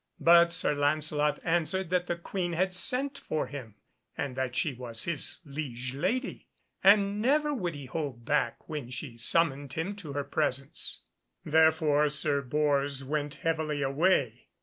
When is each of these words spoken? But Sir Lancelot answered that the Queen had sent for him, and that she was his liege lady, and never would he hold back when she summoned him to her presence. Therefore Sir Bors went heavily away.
But 0.19 0.51
Sir 0.51 0.73
Lancelot 0.73 1.39
answered 1.43 1.91
that 1.91 2.07
the 2.07 2.15
Queen 2.15 2.53
had 2.53 2.73
sent 2.73 3.19
for 3.19 3.45
him, 3.45 3.75
and 4.17 4.35
that 4.35 4.55
she 4.55 4.73
was 4.73 5.03
his 5.03 5.41
liege 5.45 5.93
lady, 5.93 6.47
and 6.83 7.21
never 7.21 7.53
would 7.53 7.75
he 7.75 7.85
hold 7.85 8.25
back 8.25 8.67
when 8.67 8.89
she 8.89 9.15
summoned 9.15 9.73
him 9.73 9.95
to 9.97 10.13
her 10.13 10.23
presence. 10.23 11.03
Therefore 11.45 12.09
Sir 12.09 12.41
Bors 12.41 13.03
went 13.03 13.35
heavily 13.45 13.83
away. 13.83 14.47